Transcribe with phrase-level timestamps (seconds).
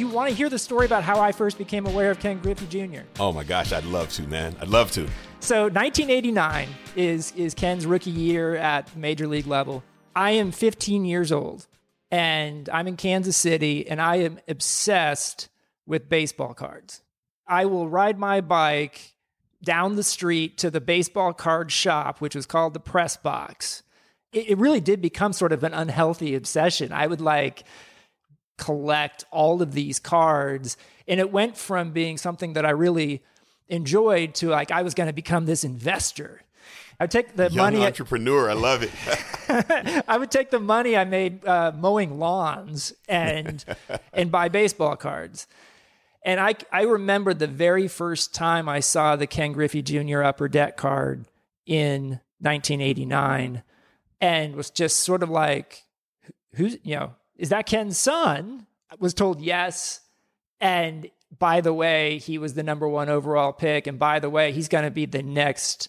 [0.00, 2.66] you want to hear the story about how I first became aware of Ken Griffey
[2.66, 3.02] Jr.?
[3.20, 4.56] Oh my gosh, I'd love to, man.
[4.60, 5.06] I'd love to.
[5.40, 9.84] So 1989 is is Ken's rookie year at major league level.
[10.16, 11.66] I am 15 years old
[12.10, 15.48] and I'm in Kansas City and I am obsessed
[15.86, 17.02] with baseball cards.
[17.46, 19.14] I will ride my bike
[19.62, 23.82] down the street to the baseball card shop, which was called the Press Box.
[24.32, 26.92] It, it really did become sort of an unhealthy obsession.
[26.92, 27.64] I would like
[28.60, 30.76] collect all of these cards,
[31.08, 33.22] and it went from being something that I really
[33.68, 36.42] enjoyed to like I was going to become this investor.
[36.98, 37.86] I would take the Young money.
[37.86, 38.90] entrepreneur, I love it.
[40.06, 43.64] I would take the money I made uh, mowing lawns and
[44.12, 45.46] and buy baseball cards.
[46.22, 50.22] And I I remember the very first time I saw the Ken Griffey Jr.
[50.22, 51.24] Upper Deck card
[51.64, 53.62] in 1989,
[54.20, 55.84] and was just sort of like,
[56.56, 58.66] who's you know is that Ken's son?
[58.98, 60.00] Was told yes,
[60.60, 64.52] and by the way, he was the number one overall pick, and by the way,
[64.52, 65.88] he's going to be the next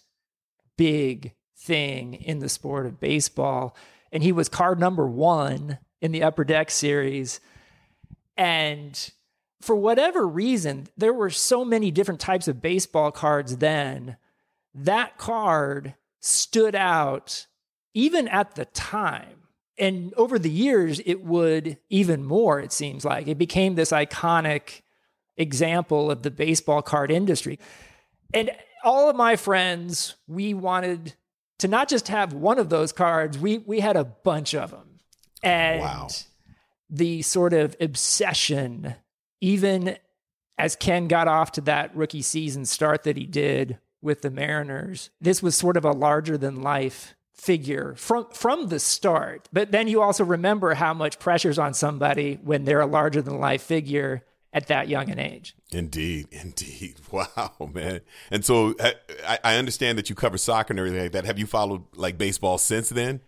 [0.77, 3.75] big thing in the sport of baseball.
[4.11, 7.39] And he was card number one in the Upper Deck series.
[8.38, 9.11] And
[9.61, 14.17] for whatever reason, there were so many different types of baseball cards then.
[14.73, 17.47] That card stood out
[17.93, 19.41] even at the time.
[19.77, 23.27] And over the years, it would even more, it seems like.
[23.27, 24.81] It became this iconic
[25.38, 27.58] example of the baseball card industry.
[28.33, 28.52] And
[28.83, 31.14] all of my friends, we wanted
[31.59, 34.99] to not just have one of those cards, we we had a bunch of them.
[35.44, 36.08] And Wow.
[36.89, 38.95] the sort of obsession,
[39.39, 39.97] even
[40.58, 45.09] as Ken got off to that rookie season start that he did with the Mariners,
[45.19, 49.50] this was sort of a larger than life figure from from the start.
[49.52, 53.39] But then you also remember how much pressure's on somebody when they're a larger than
[53.39, 55.56] life figure at that young an age.
[55.72, 56.95] Indeed, indeed.
[57.11, 58.02] Wow, man.
[58.30, 58.92] And so uh,
[59.27, 61.26] I, I understand that you cover soccer and everything like that.
[61.26, 63.21] Have you followed like baseball since then?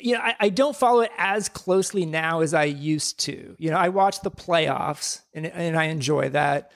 [0.00, 3.54] you know, I, I don't follow it as closely now as I used to.
[3.58, 6.72] You know, I watch the playoffs and, and I enjoy that.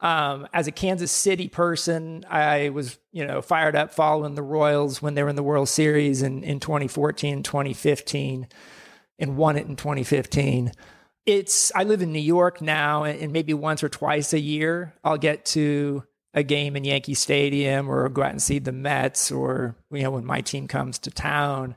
[0.00, 5.02] Um, as a Kansas City person, I was, you know, fired up following the Royals
[5.02, 8.48] when they were in the World Series in, in 2014, 2015,
[9.18, 10.72] and won it in 2015.
[11.26, 15.18] It's, I live in New York now, and, maybe once or twice a year, I'll
[15.18, 19.76] get to a game in Yankee Stadium or go out and see the Mets or,
[19.90, 21.76] you know, when my team comes to town.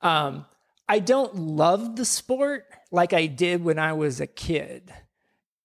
[0.00, 0.46] Um,
[0.88, 4.92] I don't love the sport like I did when I was a kid.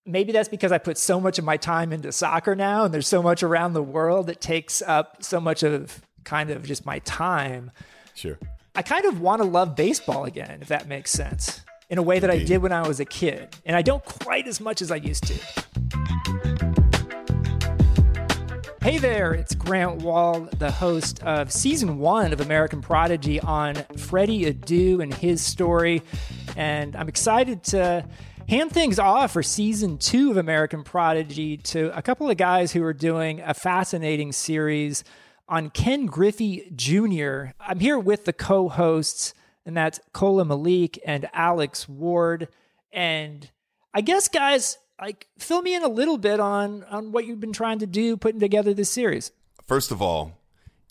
[0.08, 3.08] Maybe that's because I put so much of my time into soccer now and there's
[3.08, 7.00] so much around the world that takes up so much of kind of just my
[7.00, 7.72] time.
[8.14, 8.38] Sure.
[8.76, 12.20] I kind of want to love baseball again, if that makes sense, in a way
[12.20, 13.56] that I did when I was a kid.
[13.66, 15.34] And I don't quite as much as I used to.
[18.84, 24.54] Hey there, it's Grant Wahl, the host of season one of American Prodigy on Freddie
[24.54, 26.04] Adu and his story.
[26.56, 28.06] And I'm excited to
[28.48, 32.84] hand things off for season two of American Prodigy to a couple of guys who
[32.84, 35.04] are doing a fascinating series
[35.48, 37.52] on Ken Griffey Jr.
[37.60, 39.34] I'm here with the co hosts,
[39.66, 42.48] and that's Kola Malik and Alex Ward.
[42.92, 43.50] And
[43.94, 47.54] I guess, guys, like fill me in a little bit on on what you've been
[47.54, 49.32] trying to do putting together this series.
[49.68, 50.40] First of all,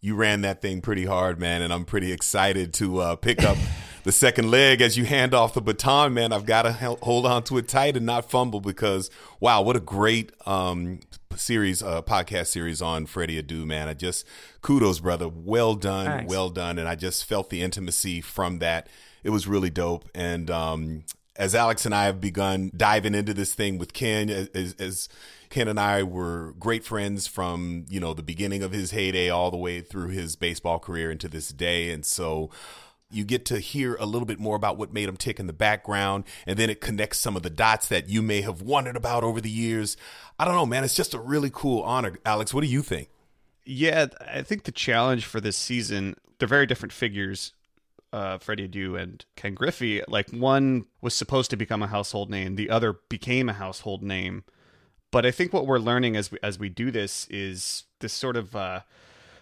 [0.01, 3.57] you ran that thing pretty hard, man, and I'm pretty excited to uh, pick up
[4.05, 6.33] the second leg as you hand off the baton, man.
[6.33, 9.11] I've got to hold on to it tight and not fumble because,
[9.41, 11.01] wow, what a great um,
[11.35, 13.89] series, uh, podcast series on Freddie Adu, man.
[13.89, 14.27] I just
[14.61, 15.29] kudos, brother.
[15.29, 16.31] Well done, Thanks.
[16.31, 18.89] well done, and I just felt the intimacy from that.
[19.23, 21.05] It was really dope, and um,
[21.37, 25.09] as Alex and I have begun diving into this thing with Ken, as, as
[25.49, 29.51] Ken and I were great friends from you know the beginning of his heyday all
[29.51, 32.51] the way through his baseball career into this day, and so
[33.15, 35.53] you get to hear a little bit more about what made him tick in the
[35.53, 39.25] background, and then it connects some of the dots that you may have wondered about
[39.25, 39.97] over the years.
[40.38, 40.85] I don't know, man.
[40.85, 42.53] It's just a really cool honor, Alex.
[42.53, 43.09] What do you think?
[43.65, 47.53] Yeah, I think the challenge for this season, they're very different figures,
[48.12, 50.03] uh, Freddie Adu and Ken Griffey.
[50.06, 54.44] Like one was supposed to become a household name, the other became a household name.
[55.11, 58.37] But I think what we're learning as we, as we do this is this sort
[58.37, 58.81] of uh,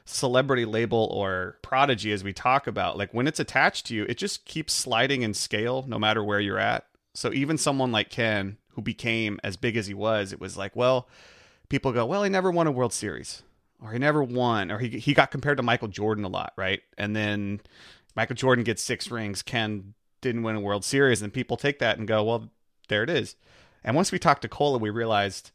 [0.04, 2.96] celebrity label or prodigy, as we talk about.
[2.98, 6.40] Like when it's attached to you, it just keeps sliding in scale no matter where
[6.40, 6.86] you're at.
[7.14, 10.74] So even someone like Ken, who became as big as he was, it was like,
[10.74, 11.08] well,
[11.68, 13.42] people go, well, he never won a World Series
[13.82, 16.80] or he never won, or he he got compared to Michael Jordan a lot, right?
[16.96, 17.60] And then
[18.14, 21.98] Michael Jordan gets six rings, Ken didn't win a World Series, and people take that
[21.98, 22.50] and go, well,
[22.88, 23.34] there it is.
[23.82, 25.50] And once we talked to Cola, we realized,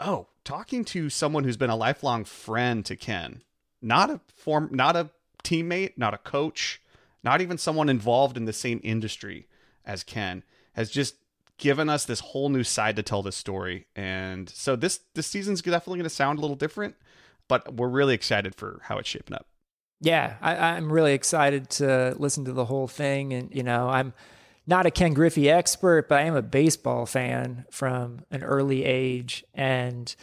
[0.00, 3.42] oh, talking to someone who's been a lifelong friend to Ken,
[3.84, 5.10] not a form, not a
[5.44, 6.80] teammate, not a coach,
[7.22, 9.46] not even someone involved in the same industry
[9.84, 10.42] as Ken,
[10.72, 11.16] has just
[11.58, 13.86] given us this whole new side to tell this story.
[13.94, 16.96] And so this this season's definitely going to sound a little different,
[17.46, 19.46] but we're really excited for how it's shaping up.
[20.00, 24.12] Yeah, I, am really excited to listen to the whole thing, and you know, I'm
[24.66, 29.44] not a Ken Griffey expert, but I am a baseball fan from an early age,
[29.54, 30.14] and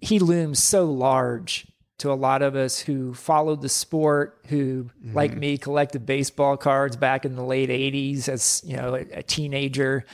[0.00, 1.66] he looms so large
[1.98, 5.14] to a lot of us who followed the sport, who, mm-hmm.
[5.14, 9.22] like me, collected baseball cards back in the late '80s as you know a, a
[9.22, 10.04] teenager.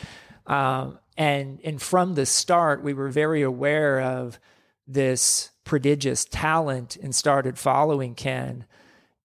[0.47, 4.39] Um, and and from the start, we were very aware of
[4.87, 8.65] this prodigious talent and started following Ken.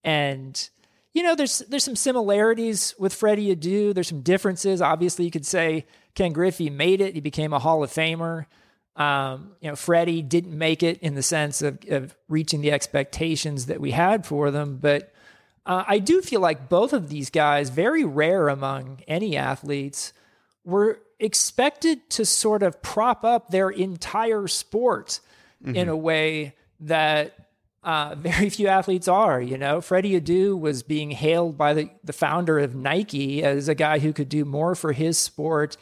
[0.04, 0.70] And
[1.14, 3.94] you know, there's there's some similarities with Freddie Adu.
[3.94, 4.82] There's some differences.
[4.82, 5.86] Obviously, you could say
[6.16, 7.14] Ken Griffey made it.
[7.14, 8.48] He became a Hall of Famer.
[8.95, 13.66] Um, you know, Freddie didn't make it in the sense of, of reaching the expectations
[13.66, 14.78] that we had for them.
[14.80, 15.13] But
[15.66, 20.13] uh, I do feel like both of these guys, very rare among any athletes,
[20.63, 25.19] were expected to sort of prop up their entire sport
[25.63, 25.75] mm-hmm.
[25.75, 27.34] in a way that
[27.84, 29.42] uh, very few athletes are.
[29.42, 33.75] You know, Freddie Adu was being hailed by the, the founder of Nike as a
[33.75, 35.78] guy who could do more for his sport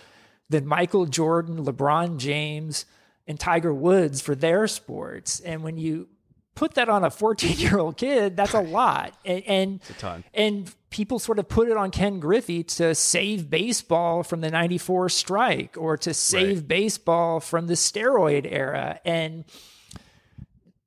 [0.49, 2.85] than Michael Jordan, LeBron James,
[3.31, 5.39] and Tiger Woods for their sports.
[5.39, 6.09] And when you
[6.53, 9.15] put that on a 14 year old kid, that's a lot.
[9.25, 10.23] And, and, a ton.
[10.33, 15.09] and people sort of put it on Ken Griffey to save baseball from the 94
[15.09, 16.67] strike or to save right.
[16.67, 18.99] baseball from the steroid era.
[19.05, 19.45] And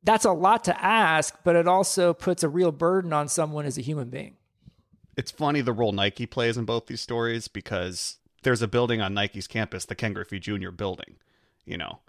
[0.02, 3.78] that's a lot to ask, but it also puts a real burden on someone as
[3.78, 4.36] a human being.
[5.16, 9.14] It's funny the role Nike plays in both these stories because there's a building on
[9.14, 10.70] Nike's campus, the Ken Griffey Jr.
[10.70, 11.14] building,
[11.64, 12.00] you know.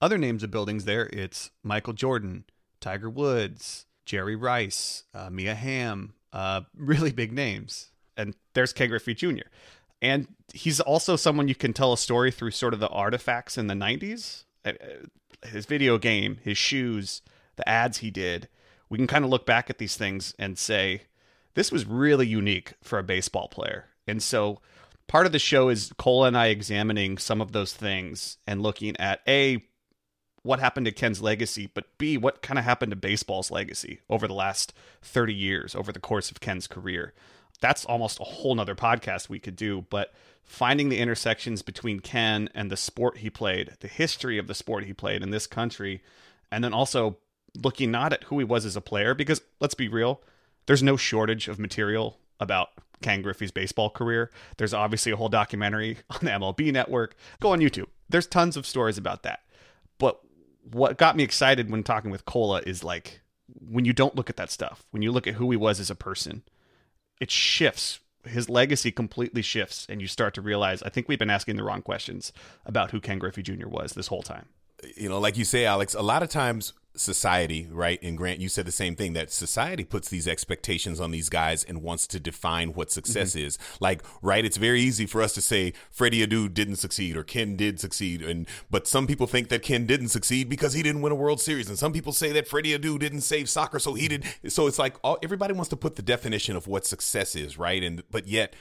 [0.00, 2.44] Other names of buildings there, it's Michael Jordan,
[2.80, 7.90] Tiger Woods, Jerry Rice, uh, Mia Hamm, uh, really big names.
[8.16, 9.48] And there's Ken Griffey Jr.
[10.02, 13.66] And he's also someone you can tell a story through sort of the artifacts in
[13.66, 14.44] the 90s.
[14.64, 14.72] Uh,
[15.46, 17.22] his video game, his shoes,
[17.56, 18.48] the ads he did.
[18.88, 21.02] We can kind of look back at these things and say,
[21.54, 23.86] this was really unique for a baseball player.
[24.06, 24.60] And so
[25.08, 28.96] part of the show is Cole and I examining some of those things and looking
[28.98, 29.62] at A,
[30.42, 34.26] what happened to Ken's legacy, but B, what kind of happened to baseball's legacy over
[34.26, 34.72] the last
[35.02, 37.12] 30 years, over the course of Ken's career.
[37.60, 42.48] That's almost a whole nother podcast we could do, but finding the intersections between Ken
[42.54, 46.02] and the sport he played, the history of the sport he played in this country,
[46.50, 47.18] and then also
[47.62, 50.22] looking not at who he was as a player, because let's be real,
[50.66, 52.70] there's no shortage of material about
[53.02, 54.30] Ken Griffey's baseball career.
[54.56, 57.14] There's obviously a whole documentary on the MLB network.
[57.40, 57.86] Go on YouTube.
[58.08, 59.40] There's tons of stories about that.
[60.62, 63.20] What got me excited when talking with Cola is like
[63.60, 65.90] when you don't look at that stuff, when you look at who he was as
[65.90, 66.42] a person,
[67.20, 68.00] it shifts.
[68.24, 71.64] His legacy completely shifts, and you start to realize I think we've been asking the
[71.64, 72.32] wrong questions
[72.66, 73.66] about who Ken Griffey Jr.
[73.66, 74.46] was this whole time.
[74.96, 78.00] You know, like you say, Alex, a lot of times society, right?
[78.02, 81.64] And Grant, you said the same thing that society puts these expectations on these guys
[81.64, 83.46] and wants to define what success mm-hmm.
[83.46, 83.58] is.
[83.80, 84.44] Like, right?
[84.44, 88.22] It's very easy for us to say Freddie Adu didn't succeed or Ken did succeed,
[88.22, 91.40] and but some people think that Ken didn't succeed because he didn't win a World
[91.40, 94.24] Series, and some people say that Freddie Adu didn't save soccer, so he did.
[94.48, 97.82] So it's like all, everybody wants to put the definition of what success is, right?
[97.82, 98.54] And but yet.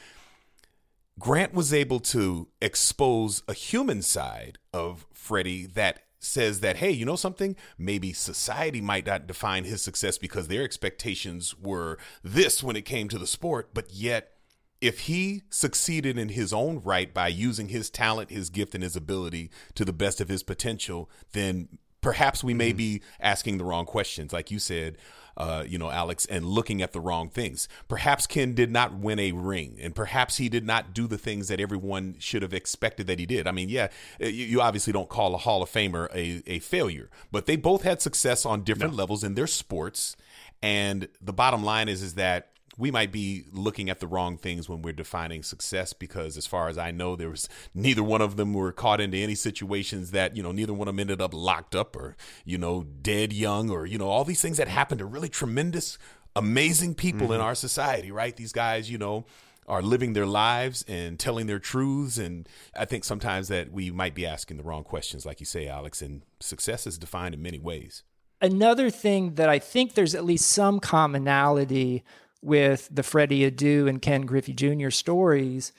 [1.18, 7.06] Grant was able to expose a human side of Freddie that says that, hey, you
[7.06, 7.56] know something?
[7.78, 13.08] Maybe society might not define his success because their expectations were this when it came
[13.10, 14.34] to the sport, but yet
[14.82, 18.96] if he succeeded in his own right by using his talent, his gift, and his
[18.96, 22.78] ability to the best of his potential, then perhaps we may mm-hmm.
[22.78, 24.34] be asking the wrong questions.
[24.34, 24.98] Like you said,
[25.40, 27.70] uh, you know, Alex, and looking at the wrong things.
[27.88, 31.48] Perhaps Ken did not win a ring, and perhaps he did not do the things
[31.48, 33.48] that everyone should have expected that he did.
[33.48, 33.88] I mean, yeah,
[34.22, 37.56] uh, you, you obviously don't call a Hall of Famer a, a failure, but they
[37.56, 38.98] both had success on different no.
[38.98, 40.18] levels in their sports.
[40.62, 42.49] And the bottom line is, is that
[42.80, 46.70] we might be looking at the wrong things when we're defining success because as far
[46.70, 50.36] as I know there was neither one of them were caught into any situations that
[50.36, 53.70] you know neither one of them ended up locked up or you know dead young
[53.70, 55.98] or you know all these things that happen to really tremendous
[56.36, 57.36] amazing people mm-hmm.
[57.36, 58.36] in our society right?
[58.36, 59.26] These guys you know
[59.68, 62.18] are living their lives and telling their truths.
[62.18, 65.68] And I think sometimes that we might be asking the wrong questions like you say
[65.68, 68.04] Alex and success is defined in many ways.
[68.42, 72.04] Another thing that I think there's at least some commonality
[72.42, 74.90] with the Freddie Adu and Ken Griffey Jr.
[74.90, 75.74] stories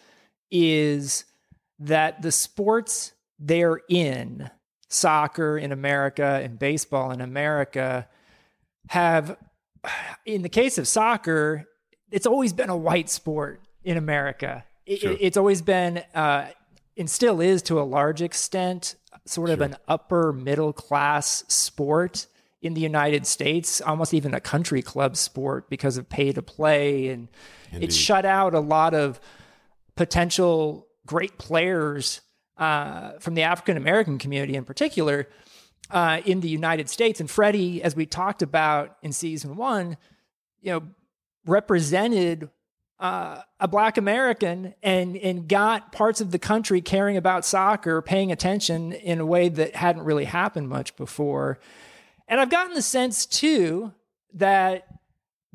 [0.50, 1.24] is
[1.78, 4.50] that the sports they're in
[4.88, 8.06] soccer in America and baseball in America
[8.88, 9.36] have,
[10.26, 11.66] in the case of soccer,
[12.10, 14.64] it's always been a white sport in America.
[14.98, 15.16] Sure.
[15.18, 16.48] It's always been, uh,
[16.96, 19.66] and still is to a large extent, sort of sure.
[19.66, 22.26] an upper middle class sport
[22.62, 27.08] in the United States, almost even a country club sport because of pay to play.
[27.08, 27.28] And
[27.72, 27.88] Indeed.
[27.88, 29.20] it shut out a lot of
[29.96, 32.20] potential great players
[32.56, 35.28] uh, from the African American community in particular
[35.90, 37.20] uh, in the United States.
[37.20, 39.96] And Freddie, as we talked about in season one,
[40.60, 40.82] you know,
[41.46, 42.50] represented
[42.98, 48.30] uh, a black American and and got parts of the country caring about soccer, paying
[48.30, 51.58] attention in a way that hadn't really happened much before.
[52.30, 53.92] And I've gotten the sense too
[54.34, 54.86] that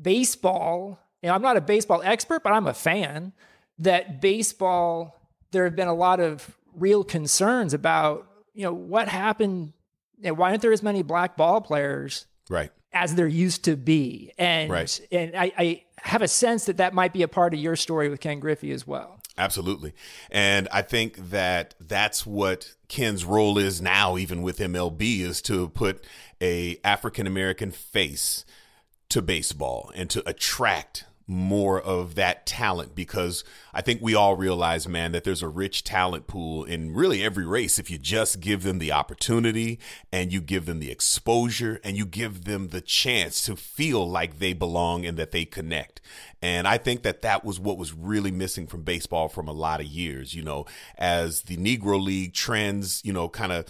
[0.00, 3.32] baseball, you know, I'm not a baseball expert, but I'm a fan,
[3.78, 5.18] that baseball,
[5.50, 9.72] there have been a lot of real concerns about, you know, what happened,
[10.18, 12.26] know, why aren't there as many black ball players?
[12.50, 12.70] Right.
[12.92, 14.32] As there used to be.
[14.38, 15.00] And, right.
[15.10, 18.10] and I, I have a sense that that might be a part of your story
[18.10, 19.18] with Ken Griffey as well.
[19.38, 19.94] Absolutely.
[20.30, 25.68] And I think that that's what Ken's role is now, even with MLB, is to
[25.70, 26.04] put
[26.40, 28.44] a African American face
[29.10, 33.42] to baseball and to attract more of that talent because
[33.74, 37.44] I think we all realize, man, that there's a rich talent pool in really every
[37.44, 39.80] race if you just give them the opportunity
[40.12, 44.38] and you give them the exposure and you give them the chance to feel like
[44.38, 46.00] they belong and that they connect.
[46.40, 49.80] And I think that that was what was really missing from baseball from a lot
[49.80, 50.64] of years, you know,
[50.96, 53.66] as the Negro League trends, you know, kind of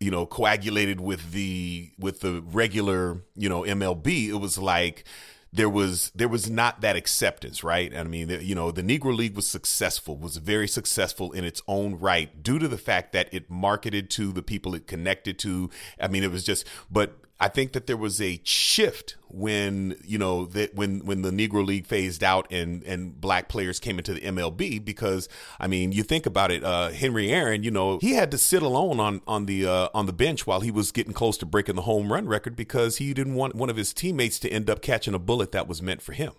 [0.00, 5.04] you know coagulated with the with the regular you know MLB it was like
[5.52, 7.94] there was there was not that acceptance, right?
[7.96, 11.96] I mean, you know, the Negro League was successful, was very successful in its own
[11.96, 15.70] right due to the fact that it marketed to the people it connected to.
[16.00, 20.18] I mean, it was just, but I think that there was a shift when you
[20.18, 24.12] know that when when the Negro League phased out and and black players came into
[24.12, 25.28] the MLB because
[25.58, 28.62] I mean you think about it uh, Henry Aaron you know he had to sit
[28.62, 31.76] alone on on the uh, on the bench while he was getting close to breaking
[31.76, 34.82] the home run record because he didn't want one of his teammates to end up
[34.82, 36.32] catching a bullet that was meant for him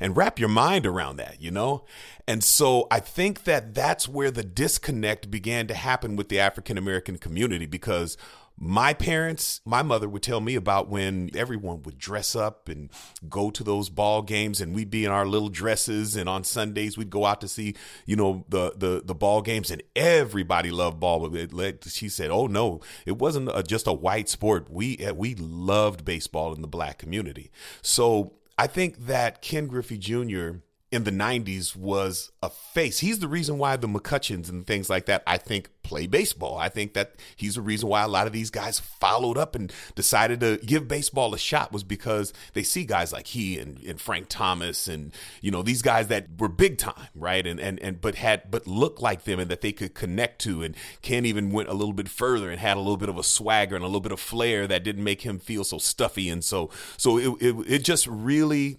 [0.00, 1.84] and wrap your mind around that, you know?
[2.26, 6.78] And so I think that that's where the disconnect began to happen with the African
[6.78, 8.16] American community because
[8.60, 12.90] my parents, my mother would tell me about when everyone would dress up and
[13.28, 16.98] go to those ball games and we'd be in our little dresses and on Sundays
[16.98, 17.74] we'd go out to see,
[18.04, 21.28] you know, the the the ball games and everybody loved ball.
[21.28, 24.68] But she said, "Oh no, it wasn't a, just a white sport.
[24.70, 27.50] We eh, we loved baseball in the black community."
[27.80, 30.58] So, I think that Ken Griffey Jr
[30.90, 33.00] in the 90s was a face.
[33.00, 36.56] He's the reason why the McCutcheons and things like that, I think, play baseball.
[36.56, 39.70] I think that he's the reason why a lot of these guys followed up and
[39.94, 44.00] decided to give baseball a shot was because they see guys like he and, and
[44.00, 47.46] Frank Thomas and, you know, these guys that were big time, right?
[47.46, 50.62] And, and, and, but had, but looked like them and that they could connect to.
[50.62, 53.22] And Ken even went a little bit further and had a little bit of a
[53.22, 56.30] swagger and a little bit of flair that didn't make him feel so stuffy.
[56.30, 58.78] And so, so it, it, it just really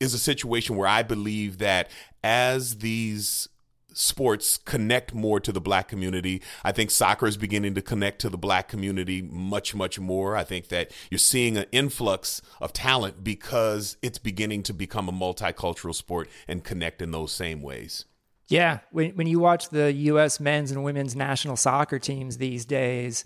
[0.00, 1.90] is a situation where I believe that
[2.22, 3.48] as these
[3.94, 6.42] sports connect more to the black community.
[6.64, 10.36] I think soccer is beginning to connect to the black community much, much more.
[10.36, 15.12] I think that you're seeing an influx of talent because it's beginning to become a
[15.12, 18.04] multicultural sport and connect in those same ways.
[18.48, 18.80] Yeah.
[18.90, 20.38] When, when you watch the U.S.
[20.38, 23.24] men's and women's national soccer teams these days,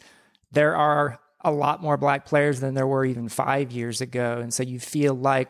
[0.53, 4.39] there are a lot more black players than there were even five years ago.
[4.41, 5.49] And so you feel like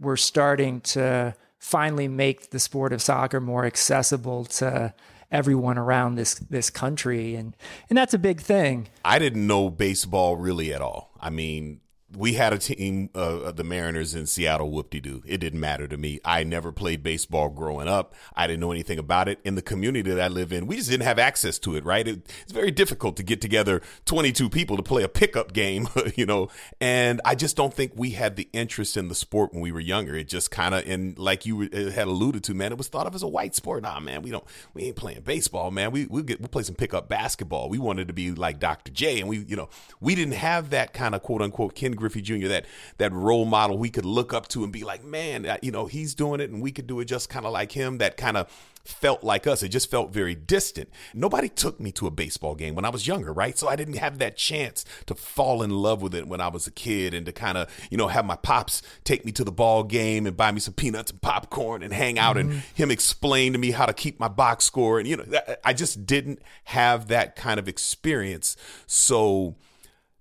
[0.00, 4.94] we're starting to finally make the sport of soccer more accessible to
[5.30, 7.54] everyone around this this country and
[7.90, 8.88] and that's a big thing.
[9.04, 11.10] I didn't know baseball really at all.
[11.20, 11.80] I mean,
[12.16, 15.22] we had a team, uh, the Mariners in Seattle, whoop de doo.
[15.26, 16.20] It didn't matter to me.
[16.24, 18.14] I never played baseball growing up.
[18.34, 19.38] I didn't know anything about it.
[19.44, 22.08] In the community that I live in, we just didn't have access to it, right?
[22.08, 26.24] It, it's very difficult to get together 22 people to play a pickup game, you
[26.24, 26.48] know,
[26.80, 29.80] and I just don't think we had the interest in the sport when we were
[29.80, 30.14] younger.
[30.14, 33.06] It just kind of, and like you uh, had alluded to, man, it was thought
[33.06, 33.82] of as a white sport.
[33.82, 35.90] Nah, man, we don't, we ain't playing baseball, man.
[35.90, 37.68] We, we'll get, we'll play some pickup basketball.
[37.68, 38.92] We wanted to be like Dr.
[38.92, 39.68] J and we, you know,
[40.00, 42.66] we didn't have that kind of quote unquote Ken Griffey Jr., that
[42.98, 46.14] that role model we could look up to and be like, man, you know, he's
[46.14, 47.98] doing it and we could do it just kind of like him.
[47.98, 48.48] That kind of
[48.88, 49.62] felt like us.
[49.62, 50.88] It just felt very distant.
[51.12, 53.56] Nobody took me to a baseball game when I was younger, right?
[53.56, 56.66] So I didn't have that chance to fall in love with it when I was
[56.66, 59.52] a kid and to kind of, you know, have my pops take me to the
[59.52, 62.50] ball game and buy me some peanuts and popcorn and hang out mm-hmm.
[62.50, 64.98] and him explain to me how to keep my box score.
[64.98, 65.24] And, you know,
[65.64, 68.56] I just didn't have that kind of experience.
[68.86, 69.56] So,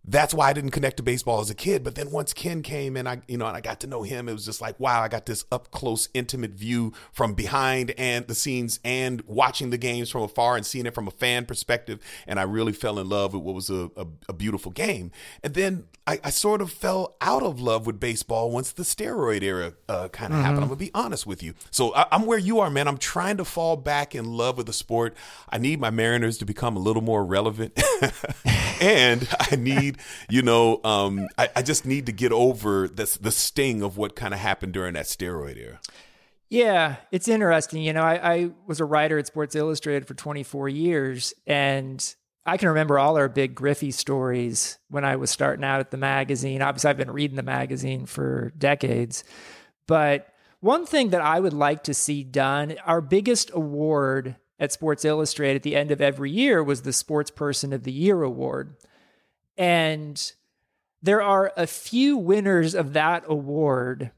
[0.07, 1.83] that's why I didn't connect to baseball as a kid.
[1.83, 4.29] But then once Ken came and I, you know, and I got to know him,
[4.29, 8.25] it was just like, wow, I got this up close, intimate view from behind and
[8.27, 11.99] the scenes and watching the games from afar and seeing it from a fan perspective.
[12.25, 15.11] And I really fell in love with what was a, a, a beautiful game.
[15.43, 19.43] And then I, I, sort of fell out of love with baseball once the steroid
[19.43, 20.45] era uh, kind of mm-hmm.
[20.45, 20.63] happened.
[20.63, 21.53] I'm gonna be honest with you.
[21.69, 22.87] So I, I'm where you are, man.
[22.87, 25.17] I'm trying to fall back in love with the sport.
[25.49, 27.77] I need my Mariners to become a little more relevant,
[28.81, 29.96] and I need,
[30.29, 34.15] you know, um, I, I just need to get over this the sting of what
[34.15, 35.79] kind of happened during that steroid era.
[36.49, 37.81] Yeah, it's interesting.
[37.81, 42.55] You know, I, I was a writer at Sports Illustrated for 24 years, and I
[42.55, 46.61] can remember all our big Griffey stories when I was starting out at the magazine.
[46.61, 49.25] Obviously, I've been reading the magazine for decades.
[49.87, 50.27] But
[50.61, 55.57] one thing that I would like to see done, our biggest award at Sports Illustrated
[55.57, 58.75] at the end of every year was the Sports Person of the Year award.
[59.57, 60.33] And
[61.01, 64.11] there are a few winners of that award,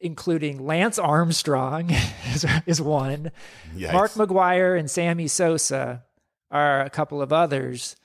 [0.00, 1.90] including Lance Armstrong
[2.34, 3.32] is, is one,
[3.74, 3.92] Yikes.
[3.92, 6.04] Mark McGwire and Sammy Sosa
[6.50, 7.96] are a couple of others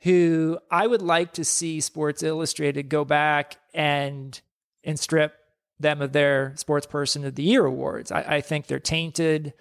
[0.00, 4.40] who I would like to see Sports Illustrated go back and
[4.82, 5.34] and strip
[5.78, 8.10] them of their Sports Person of the Year awards.
[8.10, 9.54] I, I think they're tainted.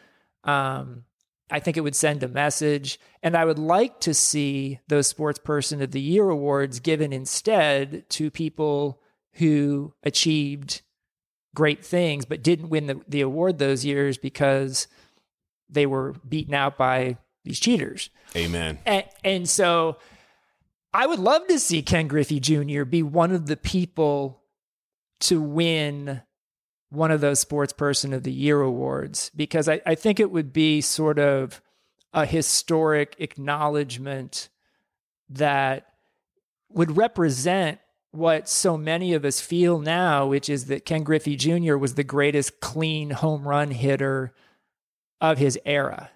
[0.43, 1.03] Um,
[1.51, 5.39] I think it would send a message, and I would like to see those Sports
[5.39, 9.01] Person of the Year awards given instead to people
[9.33, 10.81] who achieved
[11.55, 14.87] great things but didn't win the, the award those years because
[15.69, 18.09] they were beaten out by these cheaters.
[18.35, 18.79] Amen.
[18.85, 19.97] And, and so
[20.93, 22.83] I would love to see Ken Griffey Jr.
[22.83, 24.41] be one of the people
[25.21, 26.21] to win
[26.89, 30.51] one of those Sports Person of the Year awards because I, I think it would
[30.51, 31.61] be sort of
[32.13, 34.49] a historic acknowledgement
[35.29, 35.85] that
[36.69, 37.79] would represent
[38.11, 41.77] what so many of us feel now, which is that Ken Griffey Jr.
[41.77, 44.33] was the greatest clean home run hitter
[45.21, 46.09] of his era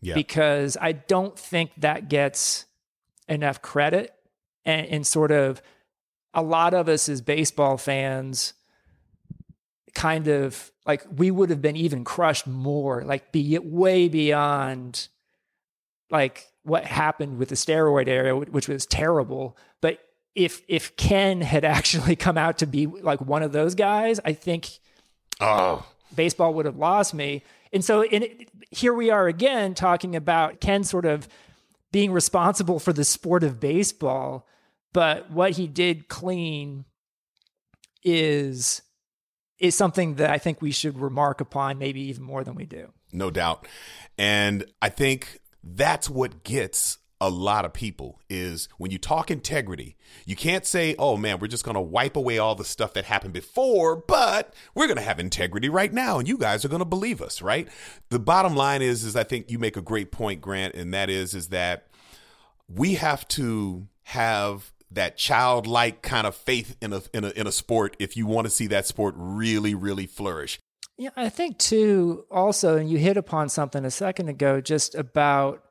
[0.00, 0.14] yeah.
[0.14, 2.64] because I don't think that gets
[3.28, 4.14] enough credit.
[4.64, 5.62] And, and sort of
[6.34, 8.52] a lot of us as baseball fans
[9.98, 15.08] kind of like we would have been even crushed more, like be way beyond
[16.08, 19.58] like what happened with the steroid era, which was terrible.
[19.80, 19.98] But
[20.36, 24.34] if if Ken had actually come out to be like one of those guys, I
[24.34, 24.68] think
[25.40, 25.84] oh.
[26.14, 27.42] baseball would have lost me.
[27.72, 31.26] And so in, here we are again talking about Ken sort of
[31.90, 34.46] being responsible for the sport of baseball,
[34.92, 36.84] but what he did clean
[38.04, 38.80] is
[39.58, 42.92] is something that I think we should remark upon maybe even more than we do.
[43.12, 43.66] No doubt.
[44.16, 49.96] And I think that's what gets a lot of people is when you talk integrity,
[50.24, 53.04] you can't say, oh man, we're just going to wipe away all the stuff that
[53.04, 56.78] happened before, but we're going to have integrity right now and you guys are going
[56.78, 57.66] to believe us, right?
[58.10, 61.10] The bottom line is, is I think you make a great point, Grant, and that
[61.10, 61.88] is, is that
[62.68, 67.52] we have to have that childlike kind of faith in a, in a, in a
[67.52, 70.58] sport if you want to see that sport really, really flourish.
[70.96, 75.62] Yeah, I think too, also, and you hit upon something a second ago just about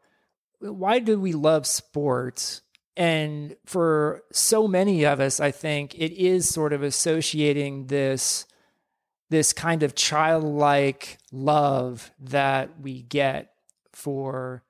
[0.60, 2.62] why do we love sports?
[2.96, 8.46] And for so many of us, I think it is sort of associating this
[9.30, 13.52] this kind of childlike love that we get
[13.92, 14.64] for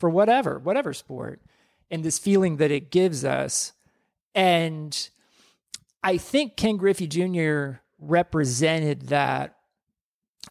[0.00, 1.40] for whatever whatever sport
[1.90, 3.72] and this feeling that it gives us
[4.34, 5.10] and
[6.02, 9.56] i think ken griffey jr represented that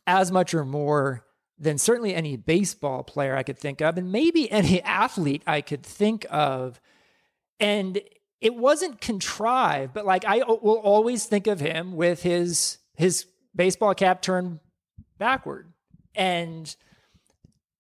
[0.06, 1.26] as much or more
[1.58, 5.84] than certainly any baseball player I could think of, and maybe any athlete I could
[5.84, 6.80] think of.
[7.60, 8.02] And
[8.40, 13.94] it wasn't contrived, but like I will always think of him with his his baseball
[13.94, 14.60] cap turned
[15.18, 15.74] backward.
[16.16, 16.74] And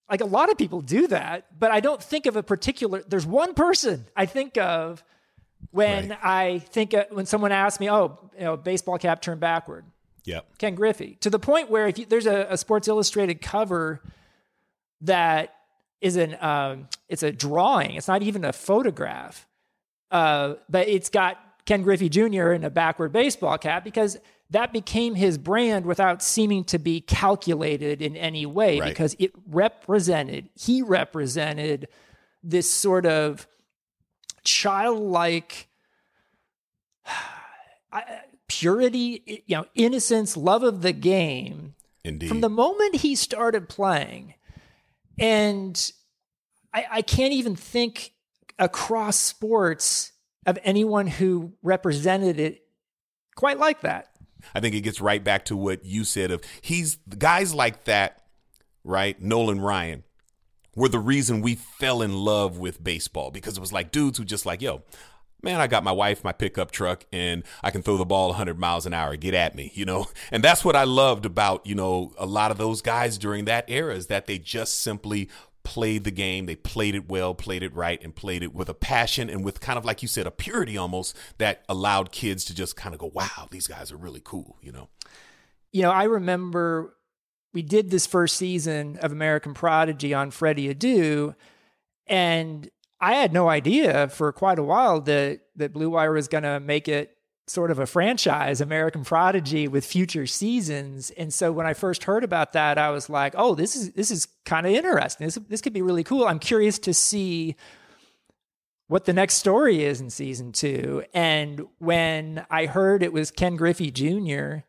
[0.09, 3.25] like a lot of people do that, but I don't think of a particular there's
[3.25, 5.03] one person I think of
[5.71, 6.19] when right.
[6.23, 9.85] I think of, when someone asks me, "Oh, you know, baseball cap turned backward."
[10.25, 10.57] Yep.
[10.57, 14.01] Ken Griffey to the point where if you, there's a, a, Sports Illustrated cover
[15.01, 15.55] that
[16.01, 17.95] is an um, it's a drawing.
[17.95, 19.47] It's not even a photograph,
[20.11, 22.51] uh, but it's got Ken Griffey Jr.
[22.51, 24.17] in a backward baseball cap because
[24.49, 28.89] that became his brand without seeming to be calculated in any way Right.
[28.89, 31.87] because it represented, he represented
[32.43, 33.47] this sort of
[34.43, 35.67] childlike
[38.47, 42.27] purity, you know, innocence, love of the game Indeed.
[42.27, 44.35] from the moment he started playing.
[45.17, 45.91] And
[46.73, 48.13] I, I can't even think
[48.57, 50.11] across sports
[50.45, 52.61] of anyone who represented it
[53.35, 54.07] quite like that.
[54.55, 58.23] I think it gets right back to what you said of he's guys like that,
[58.83, 59.21] right?
[59.21, 60.03] Nolan Ryan
[60.75, 64.25] were the reason we fell in love with baseball because it was like dudes who
[64.25, 64.83] just like, yo,
[65.41, 68.59] man, I got my wife, my pickup truck, and I can throw the ball 100
[68.59, 69.15] miles an hour.
[69.15, 70.07] Get at me, you know?
[70.31, 73.65] And that's what I loved about, you know, a lot of those guys during that
[73.67, 75.29] era is that they just simply
[75.63, 76.45] played the game.
[76.45, 79.59] They played it well, played it right, and played it with a passion and with
[79.59, 82.99] kind of, like you said, a purity almost that allowed kids to just kind of
[82.99, 84.89] go, wow, these guys are really cool, you know?
[85.71, 86.95] You know, I remember
[87.53, 91.35] we did this first season of American Prodigy on Freddie Adu,
[92.07, 92.69] and
[93.01, 96.59] I had no idea for quite a while that that Blue Wire was going to
[96.59, 97.15] make it
[97.47, 101.09] sort of a franchise, American Prodigy, with future seasons.
[101.11, 104.11] And so when I first heard about that, I was like, "Oh, this is this
[104.11, 105.25] is kind of interesting.
[105.25, 106.25] This this could be really cool.
[106.25, 107.55] I'm curious to see."
[108.87, 111.03] What the next story is in season two.
[111.13, 114.65] And when I heard it was Ken Griffey Jr.,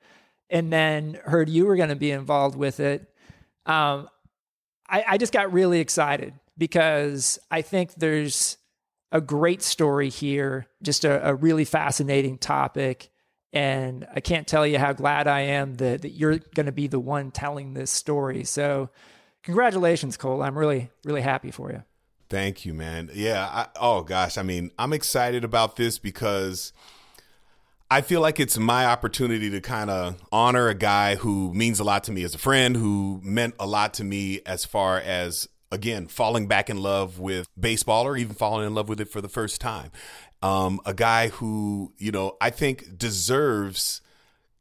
[0.50, 3.02] and then heard you were going to be involved with it,
[3.66, 4.08] um,
[4.88, 8.58] I, I just got really excited because I think there's
[9.12, 13.10] a great story here, just a, a really fascinating topic.
[13.52, 16.86] And I can't tell you how glad I am that, that you're going to be
[16.86, 18.44] the one telling this story.
[18.44, 18.90] So,
[19.42, 20.42] congratulations, Cole.
[20.42, 21.82] I'm really, really happy for you.
[22.28, 23.10] Thank you, man.
[23.12, 23.44] Yeah.
[23.44, 24.38] I, oh gosh.
[24.38, 26.72] I mean, I'm excited about this because
[27.92, 31.84] I feel like it's my opportunity to kind of honor a guy who means a
[31.84, 35.48] lot to me as a friend, who meant a lot to me as far as,
[35.72, 39.20] again, falling back in love with baseball or even falling in love with it for
[39.20, 39.90] the first time.
[40.40, 44.02] Um, a guy who, you know, I think deserves.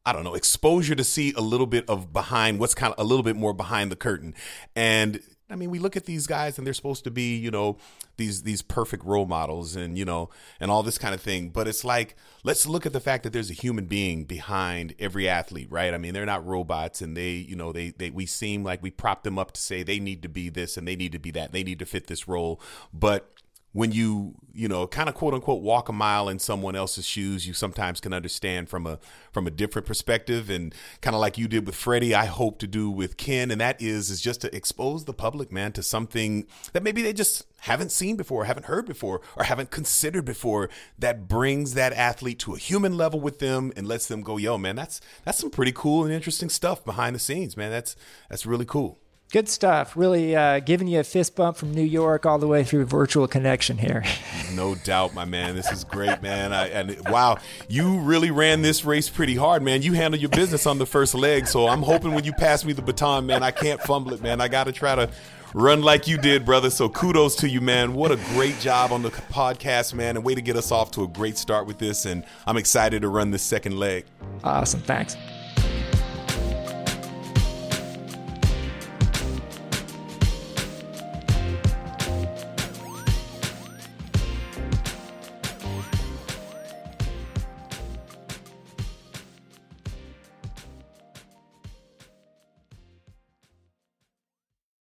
[0.06, 3.08] I don't know, exposure to see a little bit of behind what's kind of a
[3.08, 4.34] little bit more behind the curtain.
[4.76, 7.78] And I mean, we look at these guys and they're supposed to be, you know,
[8.18, 11.68] these these perfect role models and, you know, and all this kind of thing, but
[11.68, 15.68] it's like let's look at the fact that there's a human being behind every athlete,
[15.72, 15.94] right?
[15.94, 18.92] I mean, they're not robots and they, you know, they they we seem like we
[18.92, 21.32] prop them up to say they need to be this and they need to be
[21.32, 21.52] that.
[21.52, 22.62] They need to fit this role,
[22.94, 23.34] but
[23.72, 27.48] when you you know kind of quote unquote walk a mile in someone else's shoes
[27.48, 29.00] you sometimes can understand from a
[29.32, 30.50] from a different perspective.
[30.50, 33.52] And kind of like you did with Freddie I hope to do with Ken.
[33.52, 37.14] And that is is just to expose the public man to something that maybe they
[37.14, 42.40] just haven't seen before haven't heard before or haven't considered before that brings that athlete
[42.40, 45.50] to a human level with them and lets them go yo man that's that's some
[45.50, 47.70] pretty cool and interesting stuff behind the scenes man.
[47.70, 47.96] That's
[48.30, 48.98] that's really cool
[49.32, 49.96] Good stuff.
[49.96, 53.28] Really uh, giving you a fist bump from New York all the way through virtual
[53.28, 54.04] connection here.
[54.52, 55.56] No doubt, my man.
[55.56, 56.54] This is great, man.
[56.54, 57.38] I, and wow,
[57.68, 59.84] you really ran this race pretty hard, man.
[59.84, 62.74] You handled your business on the first leg, so I'm hoping when you pass me
[62.74, 64.42] the baton, man, I can't fumble it, man.
[64.42, 65.12] I got to try to
[65.54, 66.72] run like you did, brother.
[66.72, 67.94] So kudos to you, man.
[67.94, 71.04] What a great job on the podcast, man, and way to get us off to
[71.04, 72.06] a great start with this.
[72.06, 74.06] And I'm excited to run this second leg.
[74.44, 74.82] Awesome.
[74.82, 75.16] Thanks.